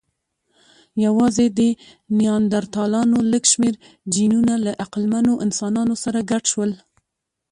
[1.05, 1.59] یواځې د
[2.19, 3.73] نیاندرتالانو لږ شمېر
[4.13, 6.71] جینونه له عقلمنو انسانانو سره ګډ شول.